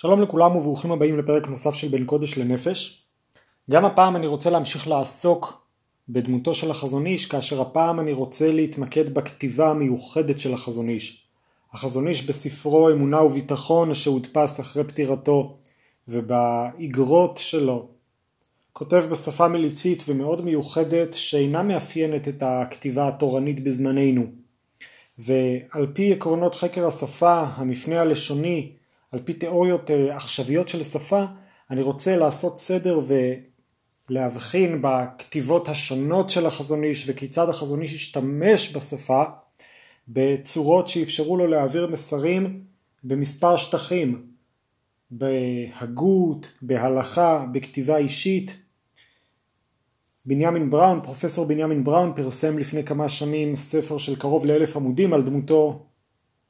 [0.00, 3.02] שלום לכולם וברוכים הבאים לפרק נוסף של בין קודש לנפש.
[3.70, 5.66] גם הפעם אני רוצה להמשיך לעסוק
[6.08, 11.26] בדמותו של החזון איש, כאשר הפעם אני רוצה להתמקד בכתיבה המיוחדת של החזון איש.
[11.72, 15.56] החזון איש בספרו אמונה וביטחון שהודפס אחרי פטירתו
[16.08, 17.88] ובאיגרות שלו
[18.72, 24.26] כותב בשפה מליצית ומאוד מיוחדת שאינה מאפיינת את הכתיבה התורנית בזמננו.
[25.18, 28.77] ועל פי עקרונות חקר השפה, המפנה הלשוני,
[29.12, 31.24] על פי תיאוריות אה, עכשוויות של שפה,
[31.70, 33.00] אני רוצה לעשות סדר
[34.10, 39.22] ולהבחין בכתיבות השונות של החזון איש וכיצד החזון איש השתמש בשפה
[40.08, 42.64] בצורות שאפשרו לו להעביר מסרים
[43.04, 44.26] במספר שטחים,
[45.10, 48.56] בהגות, בהלכה, בכתיבה אישית.
[50.24, 55.22] בנימין בראון, פרופסור בנימין בראון פרסם לפני כמה שנים ספר של קרוב לאלף עמודים על
[55.22, 55.87] דמותו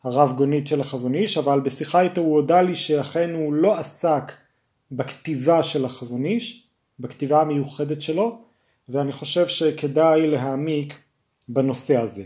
[0.05, 4.33] הרב גונית של החזון איש, אבל בשיחה איתו הוא הודה לי שאכן הוא לא עסק
[4.93, 6.69] בכתיבה של החזון איש,
[7.01, 8.39] בכתיבה המיוחדת שלו,
[8.89, 10.95] ואני חושב שכדאי להעמיק
[11.49, 12.25] בנושא הזה.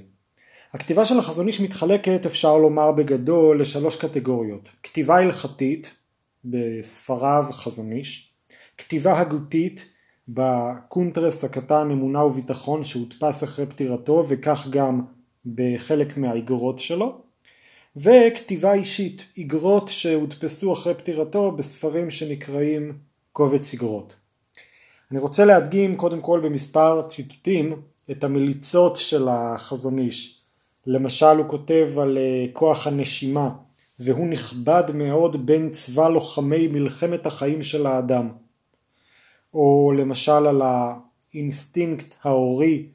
[0.72, 4.68] הכתיבה של החזון איש מתחלקת, אפשר לומר בגדול, לשלוש קטגוריות.
[4.82, 5.96] כתיבה הלכתית
[6.44, 8.32] בספריו חזון איש,
[8.78, 9.86] כתיבה הגותית
[10.28, 15.02] בקונטרס הקטן אמונה וביטחון שהודפס אחרי פטירתו וכך גם
[15.46, 17.21] בחלק מהאיגרות שלו,
[17.96, 22.98] וכתיבה אישית, איגרות שהודפסו אחרי פטירתו בספרים שנקראים
[23.32, 24.14] קובץ איגרות.
[25.10, 30.42] אני רוצה להדגים קודם כל במספר ציטוטים את המליצות של החזון איש.
[30.86, 33.50] למשל הוא כותב על אה, כוח הנשימה
[33.98, 38.28] והוא נכבד מאוד בין צבא לוחמי מלחמת החיים של האדם.
[39.54, 42.86] או למשל על האינסטינקט ההורי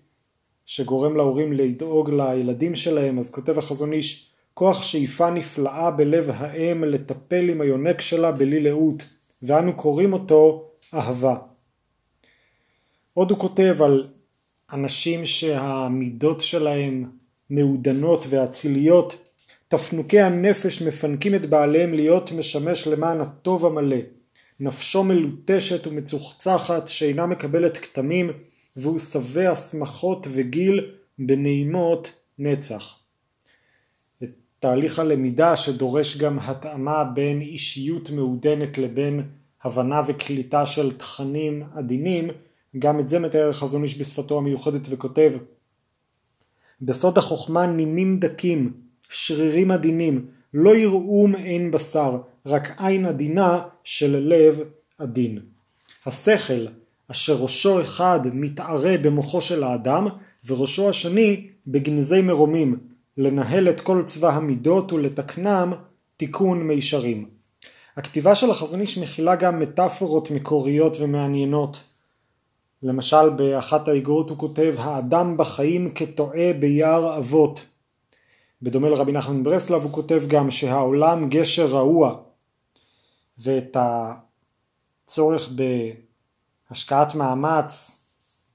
[0.65, 7.49] שגורם להורים לדאוג לילדים שלהם, אז כותב החזון איש כוח שאיפה נפלאה בלב האם לטפל
[7.49, 9.03] עם היונק שלה בלי לאות,
[9.41, 11.35] ואנו קוראים אותו אהבה.
[13.13, 14.07] עוד הוא כותב על
[14.73, 17.05] אנשים שהמידות שלהם
[17.49, 19.15] מעודנות ואציליות,
[19.67, 23.97] תפנוקי הנפש מפנקים את בעליהם להיות משמש למען הטוב המלא.
[24.59, 28.31] נפשו מלוטשת ומצוחצחת שאינה מקבלת כתמים
[28.75, 33.06] והוא שבע שמחות וגיל בנעימות נצח.
[34.59, 39.21] תהליך הלמידה שדורש גם התאמה בין אישיות מעודנת לבין
[39.63, 42.29] הבנה וקליטה של תכנים עדינים,
[42.79, 45.33] גם את זה מתאר החזון איש בשפתו המיוחדת וכותב
[46.81, 48.73] בסוד החוכמה נימים דקים,
[49.09, 54.59] שרירים עדינים, לא יראום אין בשר, רק עין עדינה של לב
[54.97, 55.39] עדין.
[56.05, 56.67] השכל,
[57.11, 60.07] אשר ראשו אחד מתערה במוחו של האדם,
[60.45, 62.79] וראשו השני בגנזי מרומים,
[63.17, 65.73] לנהל את כל צבא המידות ולתקנם
[66.17, 67.29] תיקון מישרים.
[67.97, 71.83] הכתיבה של החזון איש מכילה גם מטאפורות מקוריות ומעניינות.
[72.83, 77.65] למשל באחת האיגרות הוא כותב האדם בחיים כטועה ביער אבות.
[78.61, 82.17] בדומה לרבי נחמן ברסלב הוא כותב גם שהעולם גשר רעוע
[83.37, 83.77] ואת
[85.05, 85.49] הצורך
[86.69, 88.03] בהשקעת מאמץ,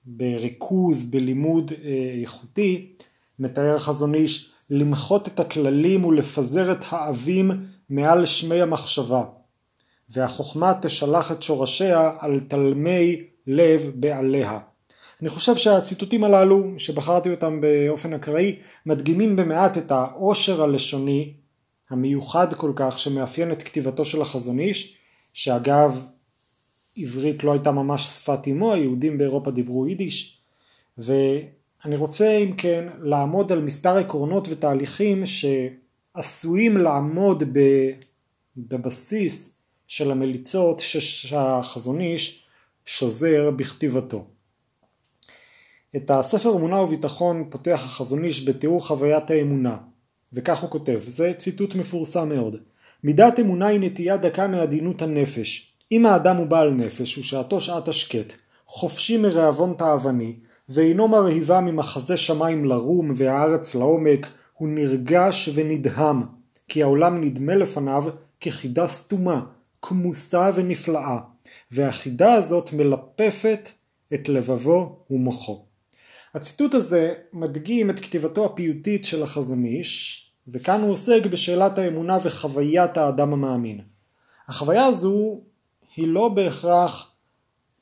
[0.05, 2.93] בריכוז, בלימוד אה, איכותי,
[3.39, 7.51] מתאר החזון איש למחות את הכללים ולפזר את האבים
[7.91, 9.25] מעל שמי המחשבה,
[10.09, 14.59] והחוכמה תשלח את שורשיה על תלמי לב בעליה.
[15.21, 18.57] אני חושב שהציטוטים הללו, שבחרתי אותם באופן אקראי,
[18.87, 21.35] מדגימים במעט את העושר הלשוני
[21.91, 24.97] המיוחד כל כך שמאפיין את כתיבתו של החזון איש,
[25.33, 26.07] שאגב
[26.97, 30.43] עברית לא הייתה ממש שפת אמו, היהודים באירופה דיברו יידיש,
[30.99, 31.13] ו...
[31.85, 37.43] אני רוצה אם כן לעמוד על מספר עקרונות ותהליכים שעשויים לעמוד
[38.57, 39.57] בבסיס
[39.87, 42.47] של המליצות שהחזון איש
[42.87, 44.25] שוזר בכתיבתו.
[45.97, 49.77] את הספר אמונה וביטחון פותח החזון איש בתיאור חוויית האמונה
[50.33, 52.57] וכך הוא כותב, זה ציטוט מפורסם מאוד
[53.05, 58.33] מידת אמונה היא נטייה דקה מעדינות הנפש אם האדם הוא בעל נפש ושעתו שעת השקט
[58.67, 60.37] חופשי מרעבון תאווני
[60.75, 66.23] ואינו מרהיבה ממחזה שמיים לרום והארץ לעומק, הוא נרגש ונדהם,
[66.69, 68.05] כי העולם נדמה לפניו
[68.41, 69.41] כחידה סתומה,
[69.83, 71.19] כמוסה ונפלאה,
[71.71, 73.71] והחידה הזאת מלפפת
[74.15, 75.65] את לבבו ומוחו.
[76.35, 82.97] הציטוט הזה מדגים את כתיבתו הפיוטית של החזון איש, וכאן הוא עוסק בשאלת האמונה וחוויית
[82.97, 83.81] האדם המאמין.
[84.49, 85.41] החוויה הזו
[85.97, 87.15] היא לא בהכרח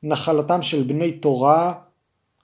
[0.02, 1.74] נחלתם של בני תורה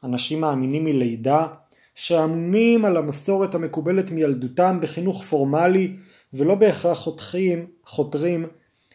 [0.06, 1.46] אנשים מאמינים מלידה,
[1.94, 5.96] שאמונים על המסורת המקובלת מילדותם בחינוך פורמלי
[6.32, 8.46] ולא בהכרח חותכים, חותרים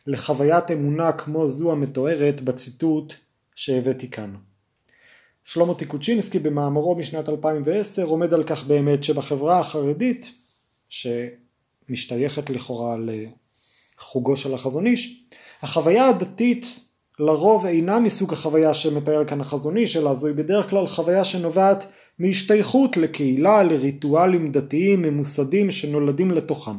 [0.07, 3.13] לחוויית אמונה כמו זו המתוארת בציטוט
[3.55, 4.35] שהבאתי כאן.
[5.43, 10.31] שלמה טיקוצ'ינסקי במאמרו משנת 2010 עומד על כך באמת שבחברה החרדית,
[10.89, 12.95] שמשתייכת לכאורה
[13.97, 15.23] לחוגו של החזון איש,
[15.61, 16.79] החוויה הדתית
[17.19, 21.85] לרוב אינה מסוג החוויה שמתאר כאן החזון איש, אלא זוהי בדרך כלל חוויה שנובעת
[22.19, 26.75] מהשתייכות לקהילה, לריטואלים דתיים ממוסדים שנולדים לתוכם.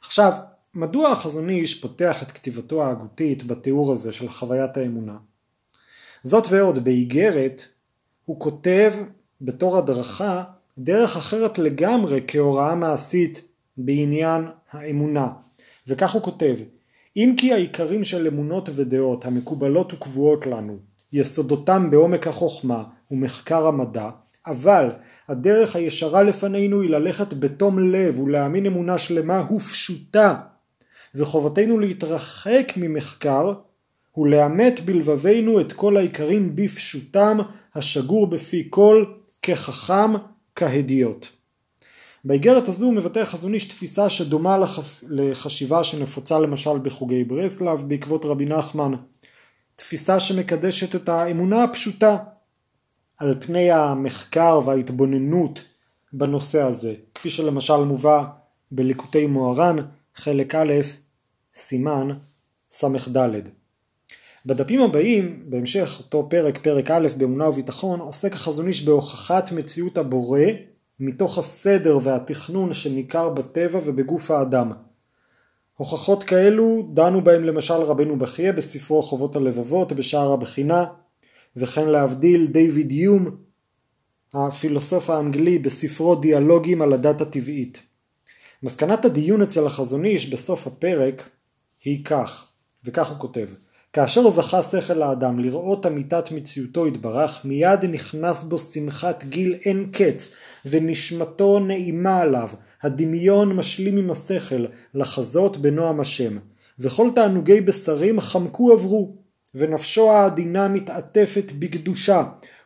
[0.00, 0.32] עכשיו,
[0.74, 5.16] מדוע החזון איש פותח את כתיבתו ההגותית בתיאור הזה של חוויית האמונה?
[6.24, 7.62] זאת ועוד, באיגרת
[8.24, 8.92] הוא כותב
[9.40, 10.44] בתור הדרכה
[10.78, 15.28] דרך אחרת לגמרי כהוראה מעשית בעניין האמונה.
[15.86, 16.56] וכך הוא כותב:
[17.16, 20.78] אם כי העיקרים של אמונות ודעות המקובלות וקבועות לנו
[21.12, 24.10] יסודותם בעומק החוכמה ומחקר המדע,
[24.46, 24.90] אבל
[25.28, 30.40] הדרך הישרה לפנינו היא ללכת בתום לב ולהאמין אמונה שלמה ופשוטה
[31.14, 33.52] וחובתנו להתרחק ממחקר
[34.16, 37.38] ולאמת בלבבינו את כל העיקרים בפשוטם
[37.74, 39.04] השגור בפי כל
[39.42, 40.12] כחכם
[40.56, 41.26] כהדיוט.
[42.24, 45.04] באיגרת הזו מבטא החזון איש תפיסה שדומה לחפ...
[45.08, 48.92] לחשיבה שנפוצה למשל בחוגי ברסלב בעקבות רבי נחמן,
[49.76, 52.16] תפיסה שמקדשת את האמונה הפשוטה
[53.18, 55.60] על פני המחקר וההתבוננות
[56.12, 58.24] בנושא הזה, כפי שלמשל מובא
[58.70, 59.76] בליקוטי מוהר"ן,
[60.14, 60.72] חלק א',
[61.54, 62.08] סימן
[62.72, 63.18] ס"ד.
[64.46, 70.40] בדפים הבאים, בהמשך אותו פרק, פרק א' באמונה וביטחון, עוסק החזון איש בהוכחת מציאות הבורא
[71.00, 74.72] מתוך הסדר והתכנון שניכר בטבע ובגוף האדם.
[75.76, 80.84] הוכחות כאלו דנו בהם למשל רבנו בחייה בספרו חובות הלבבות בשער הבחינה,
[81.56, 83.36] וכן להבדיל דיוויד יום,
[84.34, 87.82] הפילוסוף האנגלי בספרו דיאלוגים על הדת הטבעית.
[88.62, 91.28] מסקנת הדיון אצל החזון איש בסוף הפרק
[91.84, 92.46] היא כך,
[92.84, 93.48] וכך הוא כותב:
[93.92, 100.34] כאשר זכה שכל האדם לראות אמיתת מציאותו יתברך, מיד נכנס בו שמחת גיל אין קץ,
[100.66, 102.48] ונשמתו נעימה עליו,
[102.82, 106.38] הדמיון משלים עם השכל, לחזות בנועם השם.
[106.78, 109.16] וכל תענוגי בשרים חמקו עברו,
[109.54, 112.22] ונפשו העדינה מתעטפת בקדושה,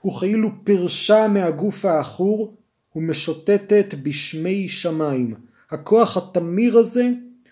[0.07, 2.57] וכאילו פרשה מהגוף העכור,
[2.97, 5.35] ומשוטטת בשמי שמיים.
[5.71, 7.09] הכוח התמיר הזה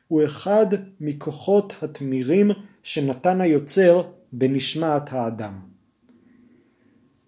[0.09, 0.67] הוא אחד
[1.00, 2.50] מכוחות התמירים
[2.84, 4.02] שנתן היוצר
[4.32, 5.60] בנשמת האדם.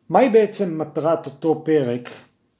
[0.08, 2.10] מהי בעצם מטרת אותו פרק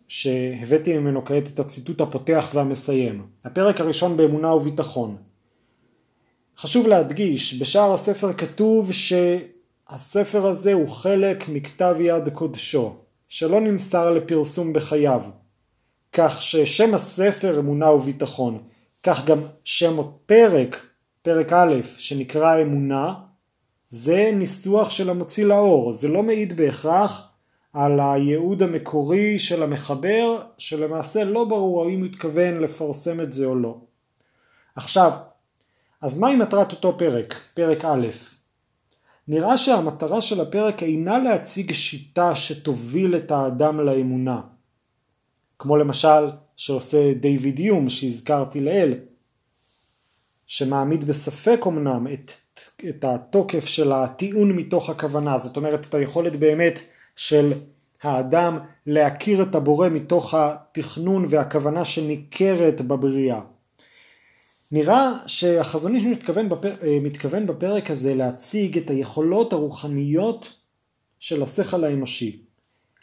[0.08, 3.26] שהבאתי ממנו כעת את הציטוט הפותח והמסיים?
[3.44, 5.16] הפרק הראשון באמונה וביטחון.
[6.58, 12.96] חשוב להדגיש, בשער הספר כתוב שהספר הזה הוא חלק מכתב יד קודשו,
[13.28, 15.22] שלא נמסר לפרסום בחייו,
[16.12, 18.62] כך ששם הספר אמונה וביטחון,
[19.02, 20.86] כך גם שם הפרק
[21.26, 23.14] פרק א', שנקרא אמונה,
[23.90, 27.28] זה ניסוח של המוציא לאור, זה לא מעיד בהכרח
[27.73, 33.78] על הייעוד המקורי של המחבר, שלמעשה לא ברור האם התכוון לפרסם את זה או לא.
[34.76, 35.12] עכשיו,
[36.00, 38.06] אז מהי מטרת אותו פרק, פרק א'?
[39.28, 44.40] נראה שהמטרה של הפרק אינה להציג שיטה שתוביל את האדם לאמונה,
[45.58, 48.94] כמו למשל שעושה דיוויד יום שהזכרתי לעיל,
[50.46, 52.32] שמעמיד בספק אמנם את,
[52.88, 56.80] את התוקף של הטיעון מתוך הכוונה, זאת אומרת את היכולת באמת
[57.16, 57.52] של
[58.02, 63.40] האדם להכיר את הבורא מתוך התכנון והכוונה שניכרת בבריאה.
[64.73, 66.73] נראה שהחזון איש מתכוון, בפר...
[67.02, 70.52] מתכוון בפרק הזה להציג את היכולות הרוחניות
[71.21, 72.42] של השכל האנושי,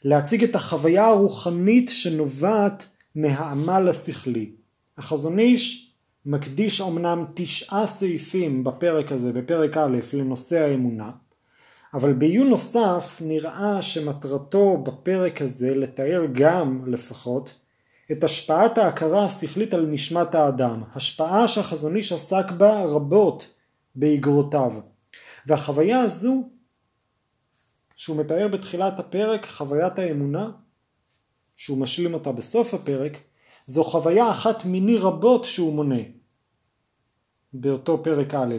[0.04, 4.52] להציג את החוויה הרוחנית שנובעת מהעמל השכלי.
[4.98, 5.93] החזון איש
[6.26, 11.12] מקדיש אמנם תשעה סעיפים בפרק הזה, בפרק א', לנושא האמונה,
[11.94, 17.60] אבל בעיון נוסף נראה שמטרתו בפרק הזה לתאר גם לפחות
[18.12, 23.54] את השפעת ההכרה השכלית על נשמת האדם, השפעה שהחזון איש עסק בה רבות
[23.96, 24.74] באגרותיו.
[25.46, 26.50] והחוויה הזו
[27.96, 30.52] שהוא מתאר בתחילת הפרק, חוויית האמונה,
[31.56, 33.18] שהוא משלים אותה בסוף הפרק,
[33.68, 36.02] זו חוויה אחת מיני רבות שהוא מונה
[37.54, 38.56] באותו פרק א'.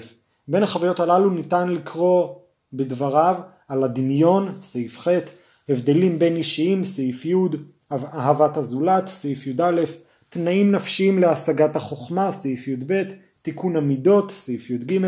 [0.49, 2.35] בין החוויות הללו ניתן לקרוא
[2.73, 3.37] בדבריו
[3.69, 5.09] על הדמיון, סעיף ח',
[5.69, 7.35] הבדלים בין אישיים, סעיף י',
[7.93, 9.83] אהבת הזולת, סעיף י"א,
[10.29, 13.03] תנאים נפשיים להשגת החוכמה, סעיף י"ב,
[13.43, 15.01] תיקון המידות, סעיף י"ג,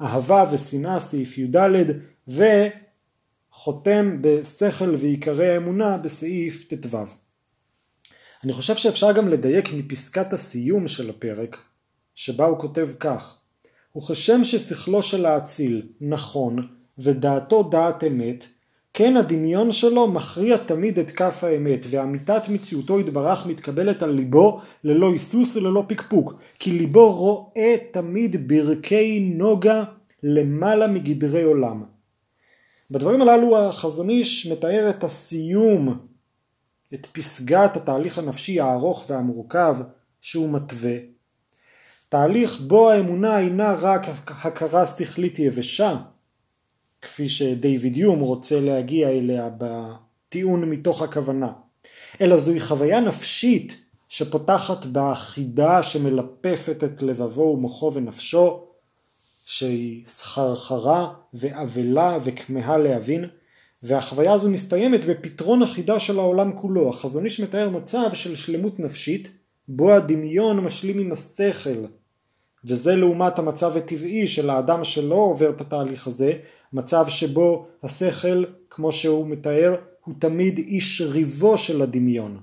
[0.00, 1.56] אהבה ושנאה, סעיף י"ד,
[2.28, 6.96] וחותם בשכל ועיקרי האמונה בסעיף ט"ו.
[8.44, 11.56] אני חושב שאפשר גם לדייק מפסקת הסיום של הפרק,
[12.14, 13.36] שבה הוא כותב כך:
[13.96, 16.68] וכשם ששכלו של האציל נכון
[16.98, 18.46] ודעתו דעת אמת,
[18.94, 25.12] כן הדמיון שלו מכריע תמיד את כף האמת, ואמיתת מציאותו יתברך מתקבלת על ליבו ללא
[25.12, 29.84] היסוס וללא פקפוק, כי ליבו רואה תמיד ברכי נוגה
[30.22, 31.84] למעלה מגדרי עולם.
[32.90, 36.11] בדברים הללו החזון איש מתאר את הסיום,
[36.94, 39.76] את פסגת התהליך הנפשי הארוך והמורכב
[40.20, 40.96] שהוא מתווה.
[42.08, 45.96] תהליך בו האמונה אינה רק הכרה שכלית יבשה,
[47.02, 51.52] כפי שדייוויד יום רוצה להגיע אליה בטיעון מתוך הכוונה,
[52.20, 53.76] אלא זוהי חוויה נפשית
[54.08, 58.64] שפותחת בחידה שמלפפת את לבבו ומוחו ונפשו,
[59.44, 63.24] שהיא סחרחרה ואבלה וכמהה להבין,
[63.82, 66.90] והחוויה הזו מסתיימת בפתרון החידה של העולם כולו.
[66.90, 69.28] החזון איש מתאר מצב של שלמות נפשית,
[69.68, 71.84] בו הדמיון משלים עם השכל,
[72.64, 76.32] וזה לעומת המצב הטבעי של האדם שלא עובר את התהליך הזה,
[76.72, 79.74] מצב שבו השכל, כמו שהוא מתאר,
[80.04, 82.40] הוא תמיד איש ריבו של הדמיון.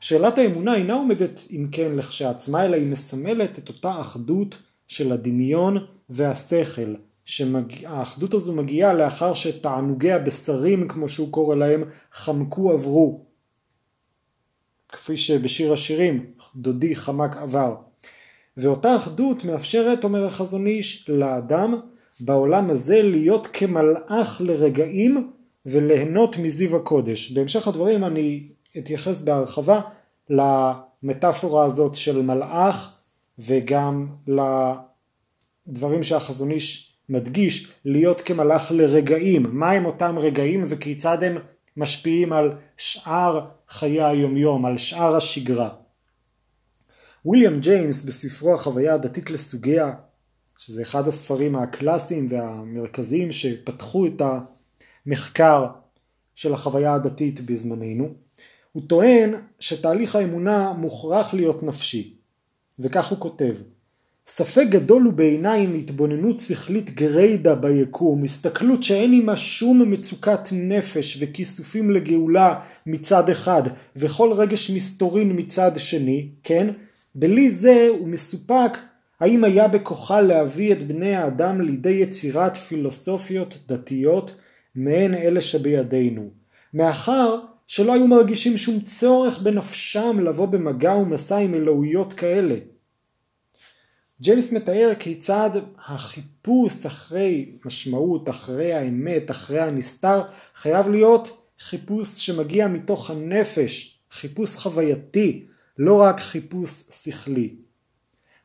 [0.00, 4.56] שאלת האמונה אינה עומדת אם כן לכשעצמה, אלא היא מסמלת את אותה אחדות
[4.88, 6.94] של הדמיון והשכל,
[7.30, 13.24] שהאחדות הזו מגיעה לאחר שתענוגי הבשרים, כמו שהוא קורא להם, חמקו עברו.
[14.88, 17.74] כפי שבשיר השירים, דודי חמק עבר.
[18.56, 21.80] ואותה אחדות מאפשרת, אומר החזון איש, לאדם
[22.20, 25.30] בעולם הזה להיות כמלאך לרגעים
[25.66, 27.32] וליהנות מזיו הקודש.
[27.32, 29.80] בהמשך הדברים אני אתייחס בהרחבה
[30.30, 32.94] למטאפורה הזאת של מלאך
[33.38, 34.06] וגם
[35.66, 41.36] לדברים שהחזון איש מדגיש להיות כמלאך לרגעים, מהם אותם רגעים וכיצד הם
[41.76, 45.70] משפיעים על שאר חיי היומיום, על שאר השגרה.
[47.26, 49.92] ויליאם ג'יימס בספרו החוויה הדתית לסוגיה
[50.58, 54.22] שזה אחד הספרים הקלאסיים והמרכזיים שפתחו את
[55.06, 55.66] המחקר
[56.34, 58.08] של החוויה הדתית בזמננו.
[58.72, 62.16] הוא טוען שתהליך האמונה מוכרח להיות נפשי,
[62.78, 63.56] וכך הוא כותב:
[64.26, 71.18] ספק גדול הוא בעיניי אם התבוננות שכלית גריידא ביקום, הסתכלות שאין עימה שום מצוקת נפש
[71.20, 73.62] וכיסופים לגאולה מצד אחד,
[73.96, 76.70] וכל רגש מסתורין מצד שני, כן?
[77.14, 78.78] בלי זה הוא מסופק
[79.20, 84.34] האם היה בכוחה להביא את בני האדם לידי יצירת פילוסופיות דתיות
[84.74, 86.30] מעין אלה שבידינו,
[86.74, 92.54] מאחר שלא היו מרגישים שום צורך בנפשם לבוא במגע ומסע עם אלוהיות כאלה.
[94.22, 95.50] ג'יימס מתאר כיצד
[95.86, 100.22] החיפוש אחרי משמעות, אחרי האמת, אחרי הנסתר,
[100.54, 105.46] חייב להיות חיפוש שמגיע מתוך הנפש, חיפוש חווייתי,
[105.78, 107.54] לא רק חיפוש שכלי.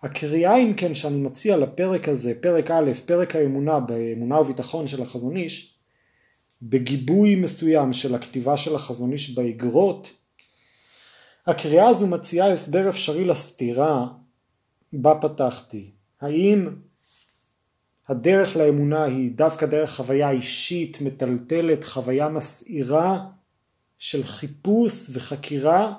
[0.04, 5.38] הקריאה אם כן שאני מציע לפרק הזה, פרק א', פרק האמונה באמונה וביטחון של החזון
[5.38, 5.76] איש,
[6.62, 10.10] בגיבוי מסוים של הכתיבה של החזון איש באגרות,
[11.48, 14.08] הקריאה הזו מציעה הסבר אפשרי לסתירה
[14.94, 15.92] בה פתחתי.
[16.22, 16.70] האם
[18.08, 23.26] הדרך לאמונה היא דווקא דרך חוויה אישית, מטלטלת, חוויה מסעירה
[23.98, 25.94] של חיפוש וחקירה,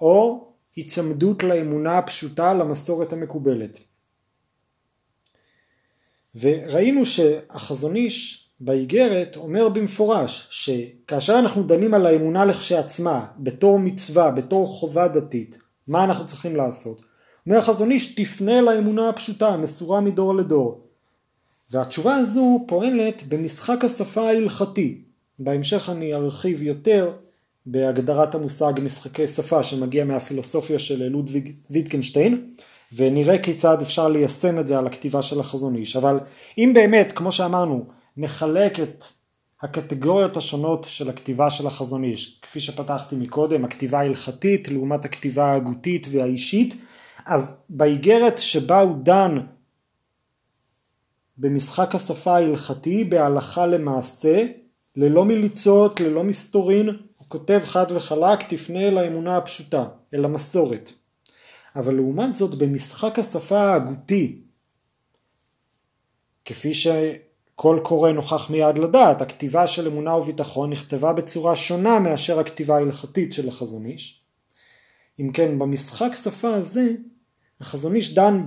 [0.00, 3.78] או היצמדות לאמונה הפשוטה למסורת המקובלת.
[6.34, 14.66] וראינו שהחזון איש באיגרת אומר במפורש שכאשר אנחנו דנים על האמונה לכשעצמה בתור מצווה, בתור
[14.66, 15.58] חובה דתית,
[15.88, 17.11] מה אנחנו צריכים לעשות?
[17.46, 20.80] אומר החזון איש תפנה לאמונה הפשוטה המסורה מדור לדור.
[21.70, 24.98] והתשובה הזו פועלת במשחק השפה ההלכתי.
[25.38, 27.12] בהמשך אני ארחיב יותר
[27.66, 32.50] בהגדרת המושג משחקי שפה שמגיע מהפילוסופיה של לודוויג ויטקנשטיין
[32.96, 36.20] ונראה כיצד אפשר ליישם את זה על הכתיבה של החזון איש אבל
[36.58, 37.84] אם באמת כמו שאמרנו
[38.16, 39.04] נחלק את
[39.62, 46.06] הקטגוריות השונות של הכתיבה של החזון איש כפי שפתחתי מקודם הכתיבה ההלכתית לעומת הכתיבה ההגותית
[46.10, 46.74] והאישית
[47.26, 49.38] אז באיגרת שבה הוא דן
[51.38, 54.46] במשחק השפה ההלכתי בהלכה למעשה
[54.96, 56.88] ללא מליצות ללא מסתורין
[57.32, 60.92] כותב חד וחלק תפנה אל האמונה הפשוטה, אל המסורת.
[61.76, 64.42] אבל לעומת זאת במשחק השפה ההגותי,
[66.44, 72.74] כפי שכל קורא נוכח מיד לדעת, הכתיבה של אמונה וביטחון נכתבה בצורה שונה מאשר הכתיבה
[72.74, 74.22] ההלכתית של החזון איש.
[75.20, 76.88] אם כן, במשחק שפה הזה,
[77.62, 78.44] החזון איש דן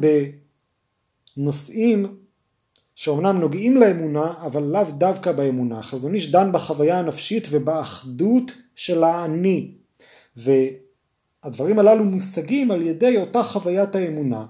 [1.38, 2.18] בנושאים
[2.96, 5.80] שאומנם נוגעים לאמונה, אבל לאו דווקא באמונה.
[5.80, 9.72] החזון איש דן בחוויה הנפשית ובאחדות של האני.
[10.38, 14.46] והדברים הללו מושגים על ידי אותה חוויית האמונה.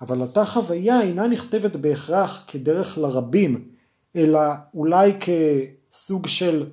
[0.00, 3.68] אבל אותה חוויה אינה נכתבת בהכרח כדרך לרבים,
[4.16, 4.40] אלא
[4.74, 6.66] אולי כסוג של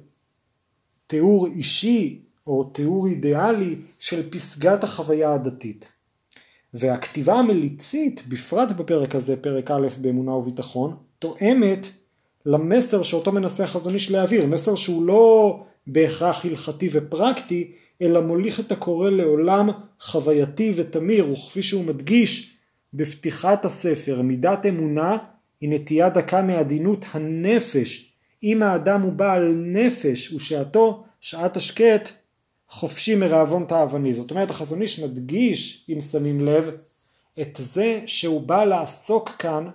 [1.07, 5.94] תיאור אישי או תיאור אידיאלי של פסגת החוויה הדתית.
[6.75, 11.87] והכתיבה המליצית, בפרט בפרק הזה, פרק א' באמונה וביטחון, תואמת
[12.45, 18.71] למסר שאותו מנסה החזון איש להעביר, מסר שהוא לא בהכרח הלכתי ופרקטי, אלא מוליך את
[18.71, 22.57] הקורא לעולם חווייתי ותמיר, וכפי שהוא מדגיש
[22.93, 25.17] בפתיחת הספר, מידת אמונה
[25.61, 28.13] היא נטייה דקה מעדינות הנפש.
[28.43, 32.09] אם האדם הוא בעל נפש ושעתו שעת השקט
[32.75, 34.13] חופשי מרעבון תאווני.
[34.13, 36.69] זאת אומרת החזון איש מדגיש, אם שמים לב,
[37.41, 39.69] את זה שהוא בא לעסוק כאן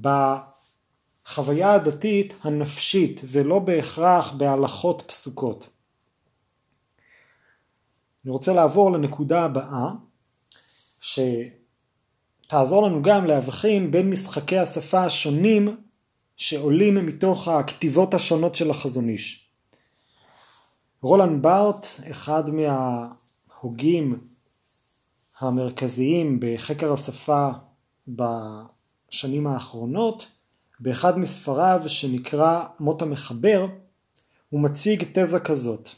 [0.00, 5.68] בחוויה הדתית הנפשית ולא בהכרח בהלכות פסוקות.
[8.24, 9.90] אני רוצה לעבור לנקודה הבאה
[11.00, 15.76] שתעזור לנו גם להבחין בין משחקי השפה השונים
[16.36, 19.49] שעולים מתוך הכתיבות השונות של החזון איש.
[21.02, 24.18] רולנד בארט, אחד מההוגים
[25.40, 27.48] המרכזיים בחקר השפה
[28.08, 30.26] בשנים האחרונות,
[30.80, 33.66] באחד מספריו שנקרא מות המחבר,
[34.50, 35.88] הוא מציג תזה כזאת: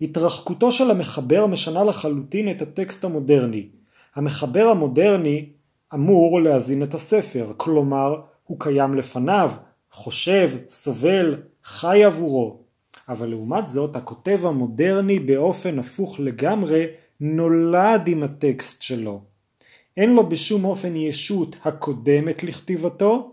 [0.00, 3.68] התרחקותו של המחבר משנה לחלוטין את הטקסט המודרני.
[4.14, 5.46] המחבר המודרני
[5.94, 9.50] אמור להזין את הספר, כלומר הוא קיים לפניו,
[9.92, 12.59] חושב, סובל, חי עבורו.
[13.10, 16.86] אבל לעומת זאת הכותב המודרני באופן הפוך לגמרי
[17.20, 19.22] נולד עם הטקסט שלו.
[19.96, 23.32] אין לו בשום אופן ישות הקודמת לכתיבתו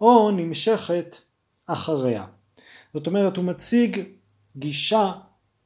[0.00, 1.16] או נמשכת
[1.66, 2.24] אחריה.
[2.94, 4.00] זאת אומרת הוא מציג
[4.56, 5.12] גישה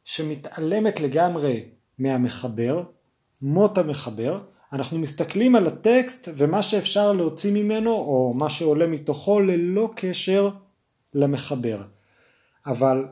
[0.04, 1.64] שמתעלמת לגמרי
[1.98, 2.82] מהמחבר,
[3.42, 4.40] מות המחבר,
[4.72, 10.50] אנחנו מסתכלים על הטקסט ומה שאפשר להוציא ממנו או מה שעולה מתוכו ללא קשר
[11.14, 11.82] למחבר.
[12.66, 13.04] אבל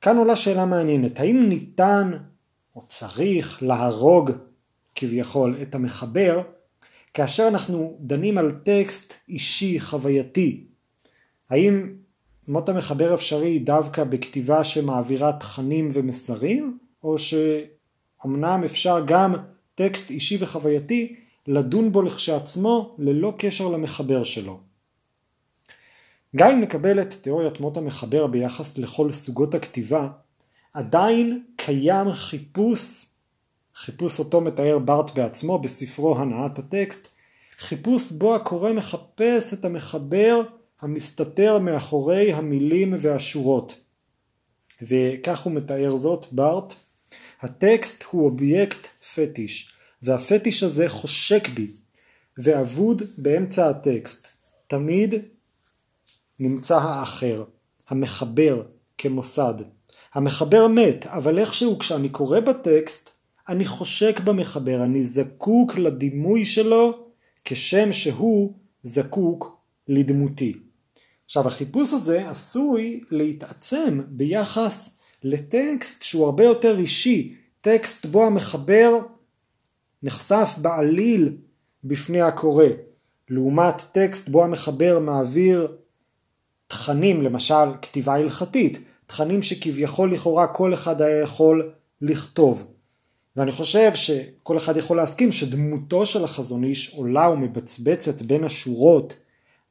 [0.00, 2.12] כאן עולה שאלה מעניינת, האם ניתן
[2.76, 4.30] או צריך להרוג
[4.94, 6.42] כביכול את המחבר
[7.14, 10.66] כאשר אנחנו דנים על טקסט אישי חווייתי?
[11.50, 11.94] האם
[12.48, 19.34] מות המחבר אפשרי דווקא בכתיבה שמעבירה תכנים ומסרים או שאומנם אפשר גם
[19.74, 24.60] טקסט אישי וחווייתי לדון בו לכשעצמו ללא קשר למחבר שלו?
[26.36, 30.08] גם אם נקבל את תיאוריית מות המחבר ביחס לכל סוגות הכתיבה,
[30.74, 33.06] עדיין קיים חיפוש,
[33.74, 37.08] חיפוש אותו מתאר בארט בעצמו בספרו הנעת הטקסט,
[37.58, 40.42] חיפוש בו הקורא מחפש את המחבר
[40.80, 43.74] המסתתר מאחורי המילים והשורות.
[44.82, 46.72] וכך הוא מתאר זאת בארט,
[47.40, 51.70] הטקסט הוא אובייקט פטיש, והפטיש הזה חושק בי,
[52.38, 54.28] ואבוד באמצע הטקסט.
[54.66, 55.14] תמיד
[56.38, 57.44] נמצא האחר,
[57.88, 58.62] המחבר
[58.98, 59.54] כמוסד.
[60.14, 63.10] המחבר מת, אבל איכשהו כשאני קורא בטקסט,
[63.48, 67.06] אני חושק במחבר, אני זקוק לדימוי שלו
[67.44, 70.52] כשם שהוא זקוק לדמותי.
[71.24, 78.98] עכשיו החיפוש הזה עשוי להתעצם ביחס לטקסט שהוא הרבה יותר אישי, טקסט בו המחבר
[80.02, 81.36] נחשף בעליל
[81.84, 82.66] בפני הקורא,
[83.30, 85.76] לעומת טקסט בו המחבר מעביר
[86.66, 92.66] תכנים, למשל כתיבה הלכתית, תכנים שכביכול לכאורה כל אחד היה יכול לכתוב.
[93.36, 99.14] ואני חושב שכל אחד יכול להסכים שדמותו של החזון איש עולה ומבצבצת בין השורות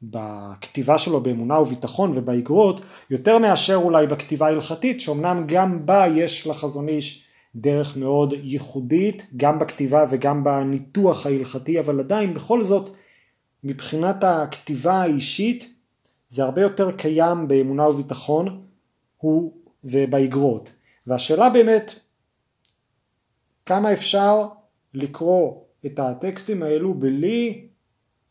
[0.02, 6.90] בכתיבה שלו באמונה וביטחון ובאגרות יותר מאשר אולי בכתיבה ההלכתית שאומנם גם בה יש לחזון
[6.90, 12.90] איש דרך מאוד ייחודית גם בכתיבה וגם בניתוח ההלכתי אבל עדיין בכל זאת
[13.64, 15.75] מבחינת הכתיבה האישית
[16.30, 18.66] זה הרבה יותר קיים באמונה וביטחון
[19.18, 20.74] הוא ובאגרות.
[21.08, 22.00] והשאלה באמת
[23.66, 24.48] כמה אפשר
[24.94, 27.68] לקרוא את הטקסטים האלו בלי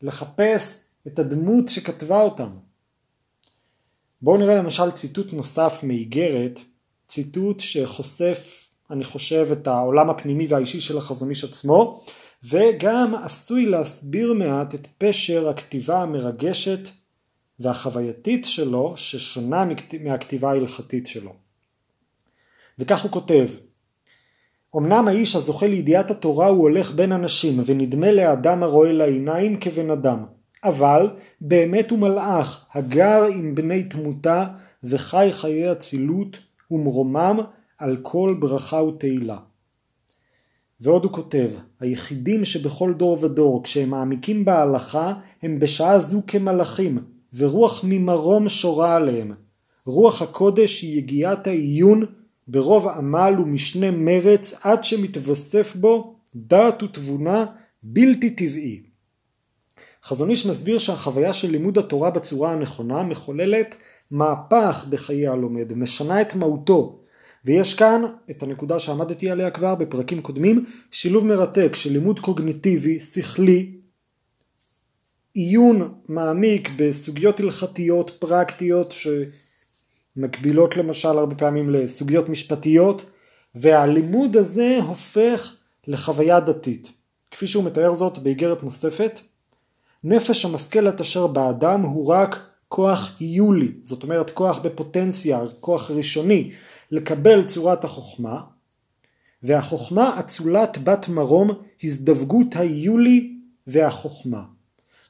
[0.01, 2.49] לחפש את הדמות שכתבה אותם.
[4.21, 6.59] בואו נראה למשל ציטוט נוסף מאיגרת,
[7.07, 12.05] ציטוט שחושף אני חושב את העולם הפנימי והאישי של החזון איש עצמו
[12.43, 16.79] וגם עשוי להסביר מעט את פשר הכתיבה המרגשת
[17.59, 19.65] והחווייתית שלו ששונה
[20.03, 21.33] מהכתיבה ההלכתית שלו.
[22.79, 23.47] וכך הוא כותב
[24.77, 30.25] אמנם האיש הזוכה לידיעת התורה הוא הולך בין אנשים ונדמה לאדם הרואה לעיניים כבן אדם
[30.63, 31.09] אבל
[31.41, 34.47] באמת הוא מלאך הגר עם בני תמותה
[34.83, 36.37] וחי חיי אצילות
[36.71, 37.39] ומרומם
[37.77, 39.37] על כל ברכה ותהילה.
[40.79, 47.03] ועוד הוא כותב, היחידים שבכל דור ודור, כשהם מעמיקים בהלכה, הם בשעה זו כמלאכים,
[47.37, 49.31] ורוח ממרום שורה עליהם.
[49.85, 52.05] רוח הקודש היא יגיעת העיון
[52.47, 57.45] ברוב עמל ומשנה מרץ עד שמתווסף בו דעת ותבונה
[57.83, 58.81] בלתי טבעי.
[60.03, 63.75] חזון איש מסביר שהחוויה של לימוד התורה בצורה הנכונה מחוללת
[64.11, 66.99] מהפך בחיי הלומד, משנה את מהותו,
[67.45, 73.71] ויש כאן את הנקודה שעמדתי עליה כבר בפרקים קודמים, שילוב מרתק של לימוד קוגניטיבי, שכלי,
[75.35, 78.93] עיון מעמיק בסוגיות הלכתיות, פרקטיות,
[80.17, 83.05] שמקבילות למשל הרבה פעמים לסוגיות משפטיות,
[83.55, 85.55] והלימוד הזה הופך
[85.87, 86.91] לחוויה דתית.
[87.31, 89.19] כפי שהוא מתאר זאת באיגרת נוספת,
[90.03, 96.51] נפש המשכלת אשר באדם הוא רק כוח יולי, זאת אומרת כוח בפוטנציה, כוח ראשוני,
[96.91, 98.41] לקבל צורת החוכמה,
[99.43, 101.49] והחוכמה אצולת בת מרום
[101.83, 104.54] הזדווגות היולי והחוכמה.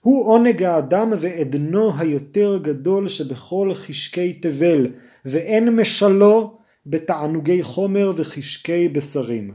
[0.06, 4.88] הוא עונג האדם ועדנו היותר גדול שבכל חשקי תבל,
[5.26, 9.52] ואין משלו בתענוגי חומר וחשקי בשרים.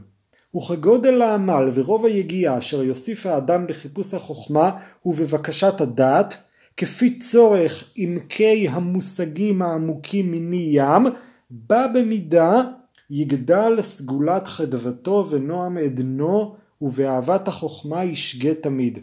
[0.55, 4.71] וכגודל העמל ורוב היגיעה אשר יוסיף האדם בחיפוש החוכמה
[5.05, 6.37] ובבקשת הדעת,
[6.77, 11.05] כפי צורך עמקי המושגים העמוקים מני ים,
[11.49, 12.61] בה במידה
[13.09, 18.99] יגדל סגולת חדוותו ונועם עדנו ובאהבת החוכמה ישגה תמיד.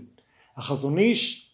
[0.59, 1.51] החזון איש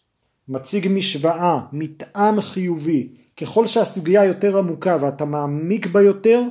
[0.47, 3.07] מציג משוואה, מטעם חיובי.
[3.37, 6.41] ככל שהסוגיה יותר עמוקה ואתה מעמיק בה יותר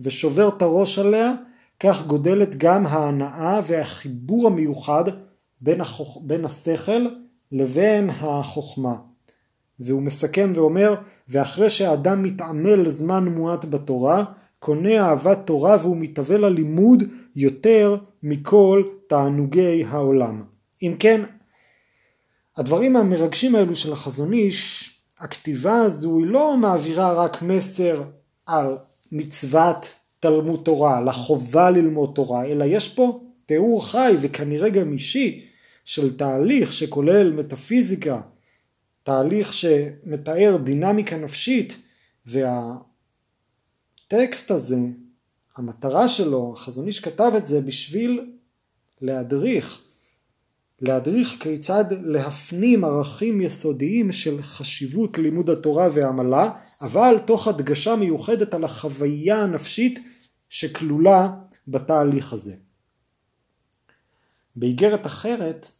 [0.00, 1.34] ושובר את הראש עליה,
[1.80, 5.04] כך גודלת גם ההנאה והחיבור המיוחד
[5.60, 6.18] בין, החוכ...
[6.22, 7.06] בין השכל
[7.52, 8.94] לבין החוכמה.
[9.80, 10.94] והוא מסכם ואומר,
[11.28, 14.24] ואחרי שהאדם מתעמל זמן מועט בתורה,
[14.58, 17.02] קונה אהבת תורה והוא מתהווה ללימוד
[17.36, 20.42] יותר מכל תענוגי העולם.
[20.82, 21.20] אם כן,
[22.60, 28.02] הדברים המרגשים האלו של החזון איש, הכתיבה הזו היא לא מעבירה רק מסר
[28.46, 28.78] על
[29.12, 35.46] מצוות תלמוד תורה, על החובה ללמוד תורה, אלא יש פה תיאור חי וכנראה גם אישי
[35.84, 38.20] של תהליך שכולל מטאפיזיקה,
[39.02, 41.74] תהליך שמתאר דינמיקה נפשית
[44.06, 44.78] והטקסט הזה,
[45.56, 48.30] המטרה שלו, החזון איש כתב את זה בשביל
[49.00, 49.82] להדריך,
[50.80, 58.64] להדריך כיצד להפנים ערכים יסודיים של חשיבות לימוד התורה והעמלה, אבל תוך הדגשה מיוחדת על
[58.64, 59.98] החוויה הנפשית
[60.48, 61.32] שכלולה
[61.68, 62.54] בתהליך הזה.
[64.56, 65.70] באיגרת אחרת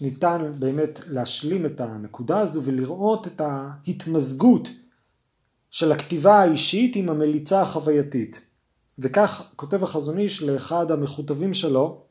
[0.00, 4.68] ניתן באמת להשלים את הנקודה הזו ולראות את ההתמזגות
[5.70, 8.40] של הכתיבה האישית עם המליצה החווייתית.
[8.98, 12.05] וכך כותב החזון איש לאחד המכותבים שלו,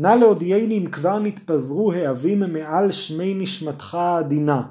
[0.00, 4.62] נא להודיעני אם כבר נתפזרו העבים מעל שמי נשמתך העדינה,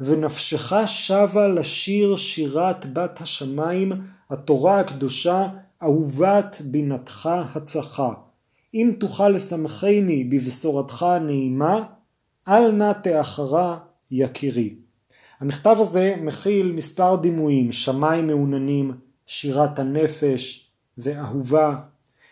[0.00, 3.92] ונפשך שבה לשיר שירת בת השמיים,
[4.30, 5.48] התורה הקדושה,
[5.82, 8.12] אהובת בינתך הצחה.
[8.74, 11.84] אם תוכל לשמחני בבשורתך הנעימה,
[12.48, 13.78] אל נא תאחרה
[14.10, 14.74] יקירי.
[15.40, 18.92] המכתב הזה מכיל מספר דימויים, שמיים מעוננים,
[19.26, 21.76] שירת הנפש ואהובה,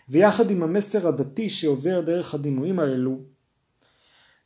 [0.08, 3.18] ויחד עם המסר הדתי שעובר דרך הדימויים האלו,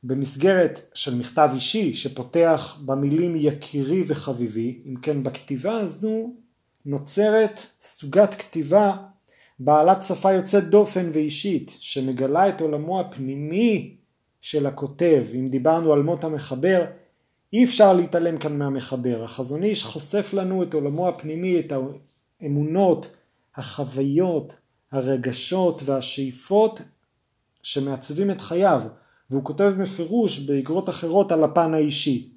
[0.04, 6.34] במסגרת של מכתב אישי שפותח במילים יקירי וחביבי, אם כן בכתיבה הזו
[6.86, 8.96] נוצרת סוגת כתיבה
[9.58, 13.96] בעלת שפה יוצאת דופן ואישית, שמגלה את עולמו הפנימי
[14.40, 15.26] של הכותב.
[15.34, 16.84] אם דיברנו על מות המחבר,
[17.52, 19.24] אי אפשר להתעלם כאן מהמחבר.
[19.24, 21.72] החזון איש חושף לנו את עולמו הפנימי, את
[22.40, 23.06] האמונות,
[23.56, 24.54] החוויות,
[24.96, 26.80] הרגשות והשאיפות
[27.62, 28.82] שמעצבים את חייו.
[29.30, 32.30] והוא כותב בפירוש באגרות אחרות על הפן האישי,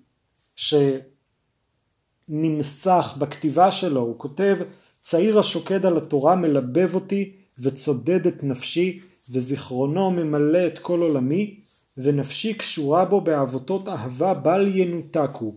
[2.29, 4.57] שנמסך בכתיבה שלו, הוא כותב
[4.99, 11.59] צעיר השוקד על התורה מלבב אותי וצודד את נפשי וזיכרונו ממלא את כל עולמי
[11.97, 15.55] ונפשי קשורה בו בעבותות אהבה בל ינותקו.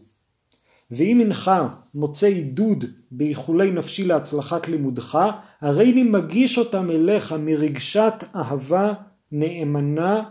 [0.93, 1.51] ואם אינך
[1.95, 5.19] מוצא עידוד באיחולי נפשי להצלחת לימודך,
[5.61, 8.93] הרי אני מגיש אותם אליך מרגשת אהבה
[9.33, 10.23] נאמנה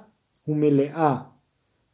[0.48, 1.18] ומלאה.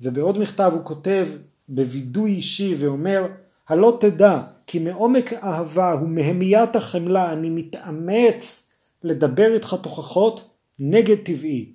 [0.01, 1.27] ובעוד מכתב הוא כותב
[1.69, 3.25] בווידוי אישי ואומר,
[3.67, 10.49] הלא תדע כי מעומק האהבה ומהמיית החמלה אני מתאמץ לדבר איתך תוכחות
[10.79, 11.71] נגד טבעי.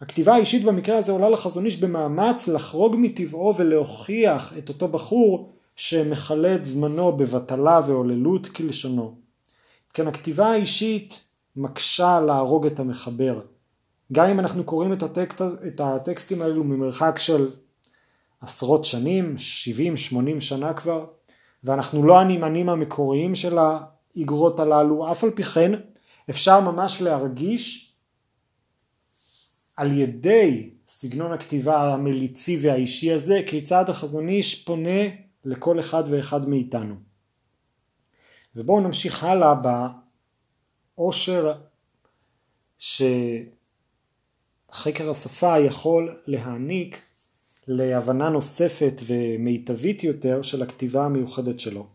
[0.00, 6.54] הכתיבה האישית במקרה הזה עולה לחזון איש במאמץ לחרוג מטבעו ולהוכיח את אותו בחור שמכלה
[6.54, 9.18] את זמנו בבטלה והוללות כלשונו.
[9.94, 11.24] כן, הכתיבה האישית
[11.56, 13.40] מקשה להרוג את המחבר,
[14.12, 17.48] גם אם אנחנו קוראים את, הטקסט, את הטקסטים האלו ממרחק של
[18.40, 19.36] עשרות שנים,
[20.36, 21.06] 70-80 שנה כבר,
[21.64, 25.72] ואנחנו לא הנמענים המקוריים של האגרות הללו, אף על פי כן
[26.30, 27.94] אפשר ממש להרגיש
[29.76, 35.00] על ידי סגנון הכתיבה המליצי והאישי הזה, כיצד החזון איש פונה
[35.44, 36.94] לכל אחד ואחד מאיתנו.
[38.56, 39.54] ובואו נמשיך הלאה
[40.96, 41.52] באושר
[42.78, 43.10] שחקר
[45.10, 47.02] השפה יכול להעניק
[47.68, 51.86] להבנה נוספת ומיטבית יותר של הכתיבה המיוחדת שלו.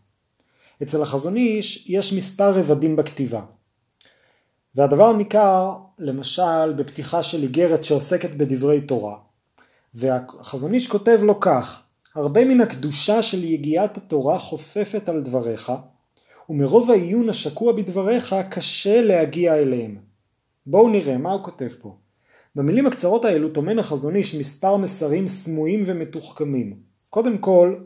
[0.82, 3.42] אצל החזון איש יש מספר רבדים בכתיבה
[4.74, 9.18] והדבר ניכר למשל בפתיחה של איגרת שעוסקת בדברי תורה
[9.94, 11.85] והחזון איש כותב לו כך
[12.16, 15.72] הרבה מן הקדושה של יגיעת התורה חופפת על דבריך
[16.48, 19.98] ומרוב העיון השקוע בדבריך קשה להגיע אליהם.
[20.66, 21.96] בואו נראה מה הוא כותב פה.
[22.54, 26.76] במילים הקצרות האלו טומן החזון איש מספר מסרים סמויים ומתוחכמים.
[27.10, 27.76] קודם כל,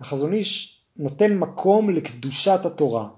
[0.00, 3.08] החזון איש נותן מקום לקדושת התורה.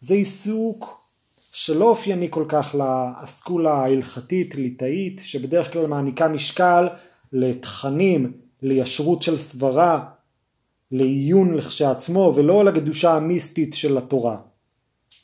[0.00, 1.08] זה עיסוק
[1.52, 6.88] שלא אופייני כל כך לאסכולה ההלכתית ליטאית שבדרך כלל מעניקה משקל
[7.32, 10.04] לתכנים, לישרות של סברה,
[10.90, 14.36] לעיון לכשעצמו ולא לקדושה המיסטית של התורה.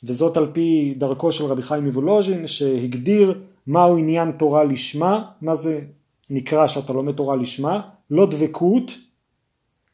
[0.03, 5.81] וזאת על פי דרכו של רבי חיים מוולוז'ין שהגדיר מהו עניין תורה לשמה, מה זה
[6.29, 8.91] נקרא שאתה לומד תורה לשמה, לא דבקות,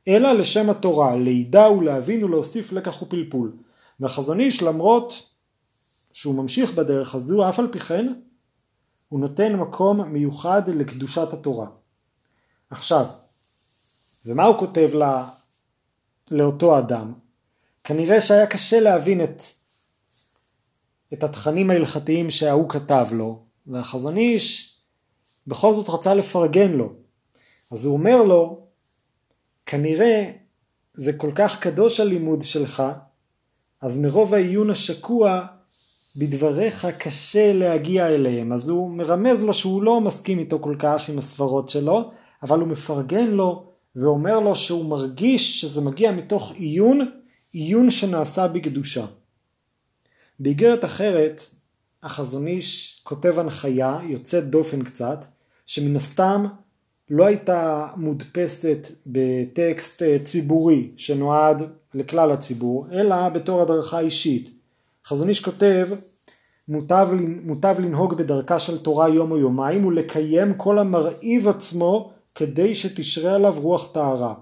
[0.08, 3.52] אלא לשם התורה, לידע ולהבין ולהוסיף לקח ופלפול.
[4.00, 5.14] והחזון איש למרות
[6.14, 8.14] שהוא ממשיך בדרך הזו, אף על פי כן
[9.10, 11.68] הוא נותן מקום מיוחד לקדושת התורה.
[12.70, 13.06] עכשיו,
[14.26, 15.30] ומה הוא כותב לה,
[16.32, 17.14] לאותו אדם?
[17.84, 19.44] כנראה שהיה קשה להבין את,
[21.14, 24.78] את התכנים ההלכתיים שההוא כתב לו, והחזון איש
[25.48, 26.94] בכל זאת רצה לפרגן לו.
[27.72, 28.68] אז הוא אומר לו,
[29.66, 30.32] כנראה
[30.94, 32.84] זה כל כך קדוש הלימוד שלך,
[33.82, 35.46] אז מרוב העיון השקוע
[36.16, 38.54] בדבריך קשה להגיע אליהם.
[38.54, 42.12] אז הוא מרמז לו שהוא לא מסכים איתו כל כך עם הסברות שלו,
[42.44, 47.12] אבל הוא מפרגן לו ואומר לו שהוא מרגיש שזה מגיע מתוך עיון,
[47.54, 49.06] עיון שנעשה בקדושה.
[50.40, 51.42] באיגרת אחרת
[52.04, 55.26] החזון איש כותב הנחיה יוצאת דופן קצת,
[55.66, 56.46] שמן הסתם
[57.10, 64.50] לא הייתה מודפסת בטקסט אה, ציבורי שנועד לכלל הציבור, אלא בתור הדרכה אישית.
[65.06, 65.88] חזון איש כותב
[66.68, 67.10] מוטב,
[67.44, 73.56] מוטב לנהוג בדרכה של תורה יום או יומיים ולקיים כל המרעיב עצמו כדי שתשרה עליו
[73.60, 74.34] רוח טהרה.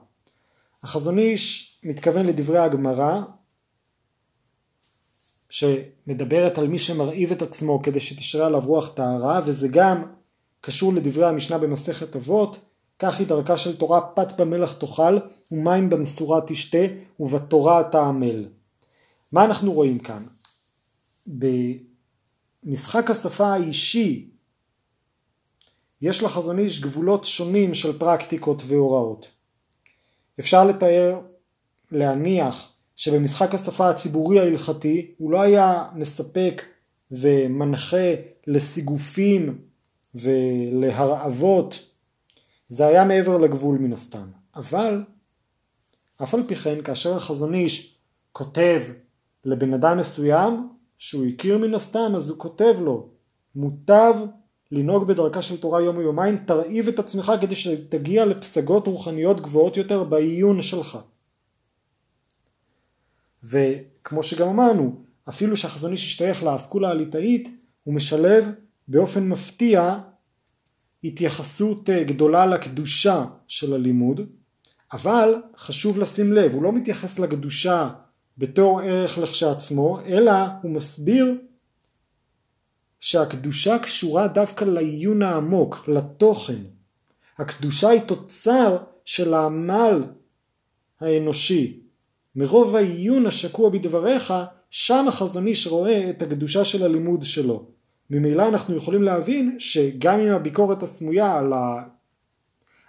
[0.83, 3.21] החזון איש מתכוון לדברי הגמרא
[5.49, 10.03] שמדברת על מי שמרעיב את עצמו כדי שתשרה עליו רוח טהרה וזה גם
[10.61, 12.59] קשור לדברי המשנה במסכת אבות
[12.99, 15.17] כך היא דרכה של תורה פת במלח תאכל
[15.51, 16.77] ומים במשורה תשתה
[17.19, 18.45] ובתורה תעמל.
[19.31, 20.23] מה אנחנו רואים כאן?
[22.63, 24.29] במשחק השפה האישי
[26.01, 29.25] יש לחזון איש גבולות שונים של פרקטיקות והוראות.
[30.39, 31.19] אפשר לתאר,
[31.91, 36.61] להניח שבמשחק השפה הציבורי ההלכתי הוא לא היה מספק
[37.11, 38.13] ומנחה
[38.47, 39.61] לסיגופים
[40.15, 41.85] ולהרעבות,
[42.69, 44.27] זה היה מעבר לגבול מן הסתם.
[44.55, 45.03] אבל
[46.23, 47.97] אף על פי כן כאשר החזון איש
[48.31, 48.83] כותב
[49.45, 53.09] לבן אדם מסוים שהוא הכיר מן הסתם אז הוא כותב לו
[53.55, 54.13] מוטב
[54.71, 60.03] לנהוג בדרכה של תורה יום ויומיים תרעיב את עצמך כדי שתגיע לפסגות רוחניות גבוהות יותר
[60.03, 60.97] בעיון שלך.
[63.43, 67.49] וכמו שגם אמרנו, אפילו שהחזון איש השתייך לאסכולה הליטאית,
[67.83, 68.45] הוא משלב
[68.87, 69.99] באופן מפתיע
[71.03, 74.21] התייחסות אה, גדולה לקדושה של הלימוד,
[74.93, 77.89] אבל חשוב לשים לב, הוא לא מתייחס לקדושה
[78.37, 81.35] בתור ערך לכשעצמו, אלא הוא מסביר
[82.99, 86.61] שהקדושה קשורה דווקא לעיון העמוק, לתוכן.
[87.37, 90.03] הקדושה היא תוצר של העמל
[90.99, 91.79] האנושי,
[92.35, 94.33] מרוב העיון השקוע בדבריך,
[94.69, 97.65] שם החזון איש רואה את הקדושה של הלימוד שלו.
[98.09, 101.83] ממילא אנחנו יכולים להבין שגם עם הביקורת הסמויה על, ה...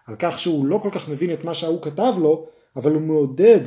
[0.07, 2.47] על כך שהוא לא כל כך מבין את מה שההוא כתב לו,
[2.77, 3.61] אבל הוא מעודד,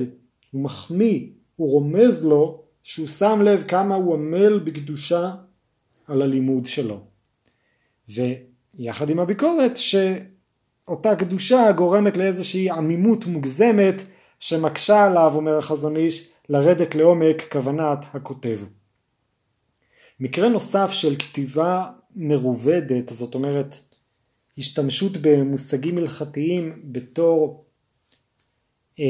[0.52, 5.32] הוא מחמיא, הוא רומז לו שהוא שם לב כמה הוא עמל בקדושה
[6.08, 7.00] על הלימוד שלו.
[8.10, 13.96] ויחד עם הביקורת שאותה קדושה גורמת לאיזושהי עמימות מוגזמת
[14.40, 18.60] שמקשה עליו, אומר החזון איש, לרדת לעומק כוונת הכותב.
[20.20, 23.76] מקרה נוסף של כתיבה מרובדת, זאת אומרת
[24.58, 27.66] השתמשות במושגים הלכתיים בתור
[29.00, 29.06] אה,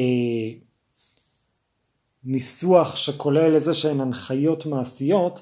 [2.24, 5.40] ניסוח שכולל איזה שהן הנחיות מעשיות,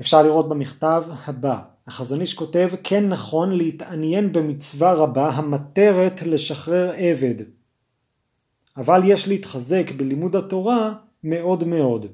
[0.00, 1.60] אפשר לראות במכתב הבא.
[1.86, 7.34] החזון איש כותב כן נכון להתעניין במצווה רבה המטרת לשחרר עבד
[8.76, 12.06] אבל יש להתחזק בלימוד התורה מאוד מאוד.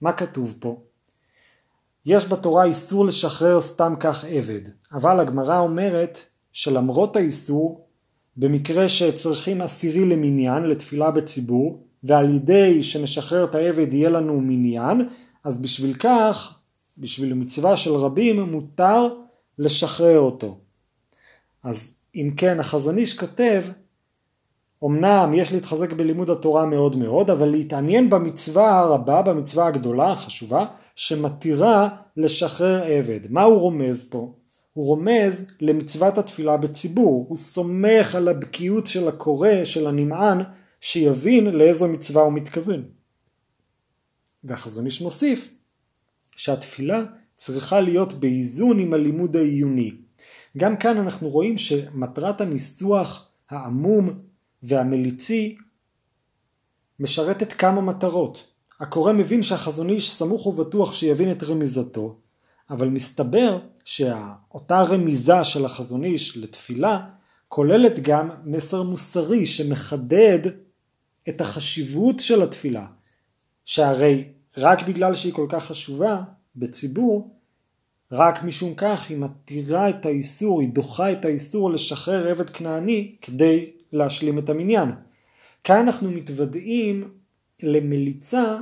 [0.00, 0.80] מה כתוב פה?
[2.06, 4.60] יש בתורה איסור לשחרר סתם כך עבד,
[4.92, 6.18] אבל הגמרא אומרת
[6.52, 7.86] שלמרות האיסור,
[8.36, 15.08] במקרה שצריכים עשירי למניין, לתפילה בציבור, ועל ידי שנשחרר את העבד יהיה לנו מניין,
[15.44, 16.58] אז בשביל כך,
[16.98, 19.08] בשביל מצווה של רבים, מותר
[19.58, 20.58] לשחרר אותו.
[21.62, 23.62] אז אם כן, החזון איש כותב,
[24.84, 31.88] אמנם יש להתחזק בלימוד התורה מאוד מאוד, אבל להתעניין במצווה הרבה, במצווה הגדולה, החשובה, שמתירה
[32.16, 33.20] לשחרר עבד.
[33.30, 34.34] מה הוא רומז פה?
[34.72, 40.42] הוא רומז למצוות התפילה בציבור, הוא סומך על הבקיאות של הקורא, של הנמען,
[40.80, 42.82] שיבין לאיזו מצווה הוא מתכוון.
[44.44, 45.54] והחזון איש מוסיף
[46.36, 49.92] שהתפילה צריכה להיות באיזון עם הלימוד העיוני.
[50.56, 54.18] גם כאן אנחנו רואים שמטרת הניסוח העמום
[54.62, 55.56] והמליצי
[57.00, 58.46] משרתת כמה מטרות.
[58.80, 62.18] הקורא מבין שהחזון איש סמוך ובטוח שיבין את רמיזתו,
[62.70, 67.06] אבל מסתבר שאותה רמיזה של החזון איש לתפילה
[67.48, 70.38] כוללת גם מסר מוסרי שמחדד
[71.28, 72.86] את החשיבות של התפילה,
[73.64, 74.24] שהרי
[74.56, 76.22] רק בגלל שהיא כל כך חשובה
[76.56, 77.36] בציבור,
[78.12, 83.70] רק משום כך היא מתירה את האיסור, היא דוחה את האיסור לשחרר עבד כנעני כדי
[83.92, 84.88] להשלים את המניין.
[85.64, 87.08] כאן אנחנו מתוודעים
[87.62, 88.58] למליצה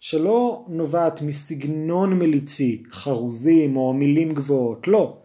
[0.00, 5.16] שלא נובעת מסגנון מליצי, חרוזים או מילים גבוהות, לא.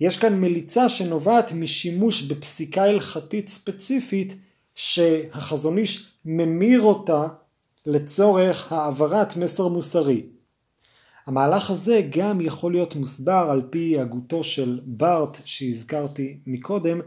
[0.00, 4.34] יש כאן מליצה שנובעת משימוש בפסיקה הלכתית ספציפית
[4.74, 7.28] שהחזון איש ממיר אותה
[7.86, 10.22] לצורך העברת מסר מוסרי.
[11.26, 17.00] המהלך הזה גם יכול להיות מוסבר על פי הגותו של בארט שהזכרתי מקודם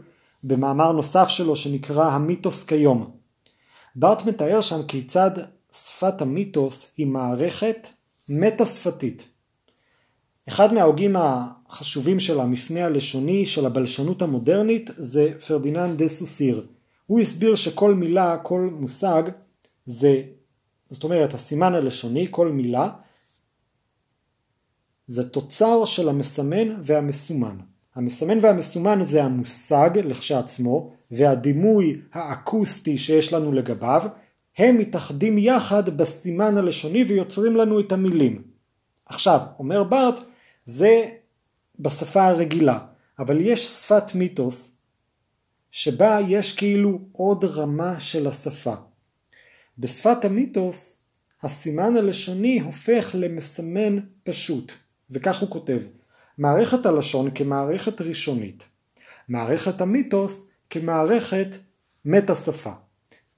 [0.44, 3.10] במאמר נוסף שלו שנקרא המיתוס כיום.
[3.96, 5.30] בארט מתאר שם כיצד
[5.72, 7.88] שפת המיתוס היא מערכת
[8.28, 9.28] מטא שפתית.
[10.48, 16.66] אחד מההוגים החשובים של המפנה הלשוני של הבלשנות המודרנית זה פרדיננד דה סוסיר.
[17.06, 19.22] הוא הסביר שכל מילה, כל מושג,
[19.86, 20.22] זה,
[20.94, 22.90] זאת אומרת הסימן הלשוני, כל מילה,
[25.06, 27.56] זה תוצר של המסמן והמסומן.
[27.94, 34.02] המסמן והמסומן זה המושג לכשעצמו והדימוי האקוסטי שיש לנו לגביו,
[34.58, 38.42] הם מתאחדים יחד בסימן הלשוני ויוצרים לנו את המילים.
[39.06, 40.20] עכשיו, אומר בארט,
[40.64, 41.10] זה
[41.78, 42.78] בשפה הרגילה,
[43.18, 44.76] אבל יש שפת מיתוס
[45.70, 48.74] שבה יש כאילו עוד רמה של השפה.
[49.78, 50.98] בשפת המיתוס
[51.42, 54.72] הסימן הלשוני הופך למסמן פשוט,
[55.10, 55.82] וכך הוא כותב:
[56.38, 58.64] מערכת הלשון כמערכת ראשונית,
[59.28, 61.48] מערכת המיתוס כמערכת
[62.04, 62.72] מטה שפה.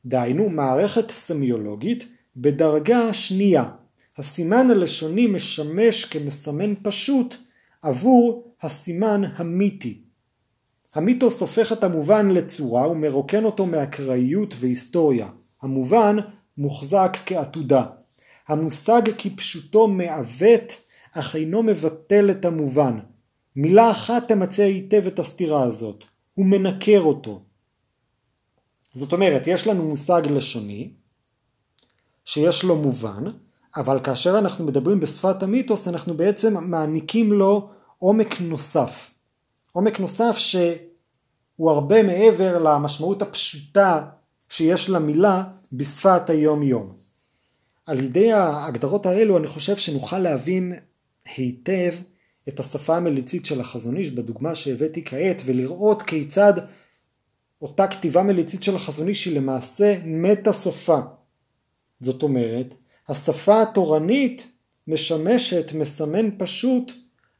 [0.04, 2.04] דהיינו מערכת סמיולוגית
[2.36, 3.70] בדרגה שנייה.
[4.16, 7.34] הסימן הלשוני משמש כמסמן פשוט
[7.82, 10.02] עבור הסימן המיתי.
[10.94, 15.28] המיתוס הופך את המובן לצורה ומרוקן אותו מאקראיות והיסטוריה.
[15.62, 16.16] המובן
[16.58, 17.86] מוחזק כעתודה.
[18.48, 20.80] המושג כפשוטו מעוות
[21.12, 22.98] אך אינו מבטל את המובן.
[23.56, 26.04] מילה אחת תמצא היטב את הסתירה הזאת.
[26.34, 27.42] הוא מנקר אותו.
[28.94, 30.92] זאת אומרת, יש לנו מושג לשוני,
[32.24, 33.24] שיש לו מובן,
[33.76, 39.14] אבל כאשר אנחנו מדברים בשפת המיתוס, אנחנו בעצם מעניקים לו עומק נוסף.
[39.72, 44.06] עומק נוסף שהוא הרבה מעבר למשמעות הפשוטה
[44.48, 46.96] שיש למילה בשפת היום יום.
[47.86, 50.72] על ידי ההגדרות האלו אני חושב שנוכל להבין
[51.36, 51.92] היטב
[52.48, 56.52] את השפה המליצית של החזון איש בדוגמה שהבאתי כעת ולראות כיצד
[57.62, 60.98] אותה כתיבה מליצית של החזון איש היא למעשה מטה שפה.
[62.00, 62.74] זאת אומרת,
[63.08, 64.46] השפה התורנית
[64.88, 66.92] משמשת מסמן פשוט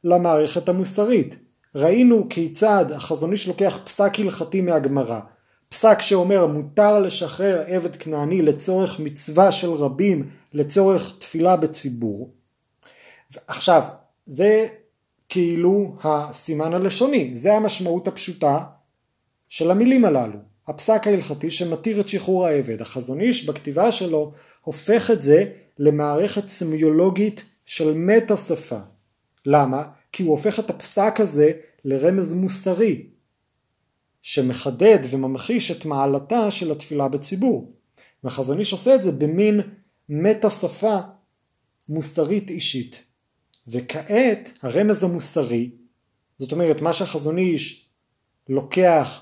[0.03, 1.35] למערכת המוסרית.
[1.75, 5.19] ראינו כיצד החזון איש לוקח פסק הלכתי מהגמרא,
[5.69, 12.33] פסק שאומר מותר לשחרר עבד כנעני לצורך מצווה של רבים, לצורך תפילה בציבור.
[13.47, 13.83] עכשיו,
[14.25, 14.67] זה
[15.29, 18.63] כאילו הסימן הלשוני, זה המשמעות הפשוטה
[19.49, 20.39] של המילים הללו.
[20.67, 22.81] הפסק ההלכתי שמתיר את שחרור העבד.
[22.81, 25.45] החזון איש בכתיבה שלו הופך את זה
[25.79, 28.79] למערכת סמיולוגית של מטה שפה.
[29.45, 29.83] למה?
[30.11, 31.51] כי הוא הופך את הפסק הזה
[31.85, 33.05] לרמז מוסרי,
[34.27, 37.71] שמחדד וממחיש את מעלתה של התפילה בציבור.
[38.23, 39.61] והחזון איש עושה את זה במין
[40.09, 40.97] מטה שפה
[41.89, 43.03] מוסרית אישית.
[43.67, 45.71] וכעת הרמז המוסרי,
[46.39, 47.89] זאת אומרת מה שהחזון איש
[48.49, 49.21] לוקח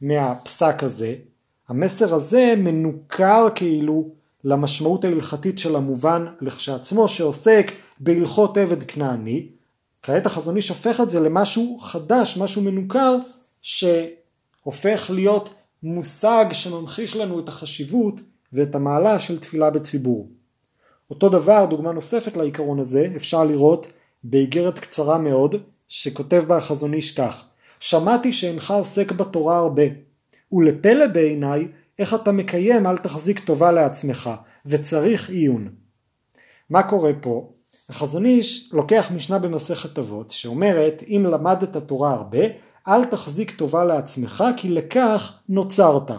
[0.00, 1.14] מהפסק הזה,
[1.68, 4.10] המסר הזה מנוכר כאילו
[4.44, 9.48] למשמעות ההלכתית של המובן לכשעצמו שעוסק בהלכות עבד כנעני,
[10.02, 13.16] כעת החזון איש הופך את זה למשהו חדש, משהו מנוכר,
[14.68, 18.20] שהופך להיות מושג שממחיש לנו את החשיבות
[18.52, 20.28] ואת המעלה של תפילה בציבור.
[21.10, 23.86] אותו דבר, דוגמה נוספת לעיקרון הזה, אפשר לראות
[24.24, 25.54] באיגרת קצרה מאוד,
[25.88, 27.44] שכותב בה החזון איש כך:
[27.80, 29.82] שמעתי שאינך עוסק בתורה הרבה,
[30.52, 34.30] ולפלא בעיניי איך אתה מקיים אל תחזיק טובה לעצמך,
[34.66, 35.68] וצריך עיון.
[36.70, 37.52] מה קורה פה?
[37.88, 44.44] החזון איש לוקח משנה במסכת אבות שאומרת אם למדת תורה הרבה אל תחזיק טובה לעצמך
[44.56, 46.10] כי לכך נוצרת.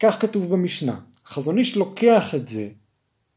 [0.00, 0.96] כך כתוב במשנה.
[1.26, 2.68] החזון איש לוקח את זה,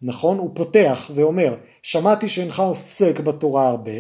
[0.02, 0.38] נכון?
[0.38, 3.92] הוא פותח ואומר שמעתי שאינך עוסק בתורה הרבה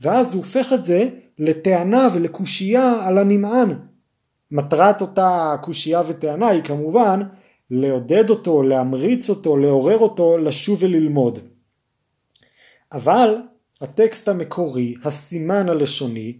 [0.00, 3.78] ואז הוא הופך את זה לטענה ולקושייה על הנמען.
[4.50, 7.20] מטרת אותה קושייה וטענה היא כמובן
[7.70, 11.38] לעודד אותו, להמריץ אותו, לעורר אותו לשוב וללמוד.
[12.92, 13.36] אבל
[13.80, 16.38] הטקסט המקורי, הסימן הלשוני,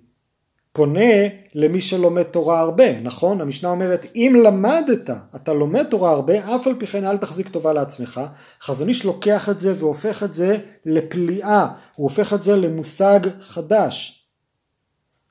[0.77, 1.11] פונה
[1.55, 3.41] למי שלומד תורה הרבה, נכון?
[3.41, 7.72] המשנה אומרת אם למדת, אתה לומד תורה הרבה, אף על פי כן אל תחזיק טובה
[7.72, 8.20] לעצמך.
[8.62, 11.66] חזון איש לוקח את זה והופך את זה לפליאה,
[11.97, 14.27] הוא הופך את זה למושג חדש.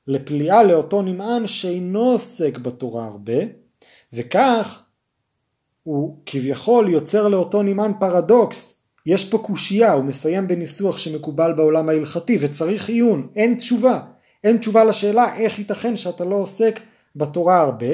[0.06, 3.38] לפליאה לאותו נמען שאינו עוסק בתורה הרבה,
[4.12, 4.82] וכך
[5.82, 8.82] הוא כביכול יוצר לאותו נמען פרדוקס.
[9.06, 14.15] יש פה קושייה, הוא מסיים בניסוח שמקובל בעולם ההלכתי וצריך עיון, אין תשובה.
[14.46, 16.80] אין תשובה לשאלה איך ייתכן שאתה לא עוסק
[17.16, 17.86] בתורה הרבה.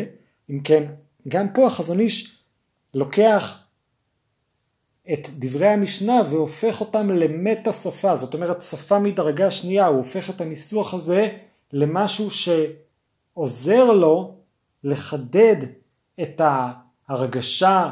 [0.51, 0.85] אם כן,
[1.29, 2.45] גם פה החזון איש
[2.95, 3.63] לוקח
[5.13, 10.41] את דברי המשנה והופך אותם למטה שפה, זאת אומרת שפה מדרגה שנייה, הוא הופך את
[10.41, 11.29] הניסוח הזה
[11.73, 14.35] למשהו שעוזר לו
[14.85, 15.57] לחדד
[16.23, 16.41] את
[17.09, 17.91] ההרגשה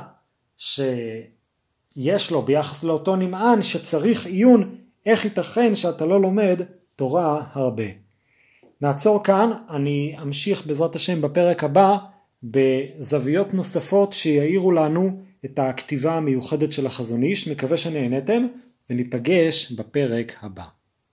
[0.59, 6.61] שיש לו ביחס לאותו נמען שצריך עיון איך ייתכן שאתה לא לומד
[6.97, 8.10] תורה הרבה.
[8.81, 11.97] נעצור כאן, אני אמשיך בעזרת השם בפרק הבא
[12.43, 18.47] בזוויות נוספות שיעירו לנו את הכתיבה המיוחדת של החזון איש, מקווה שנהנתם
[18.91, 20.80] וניפגש בפרק הבא.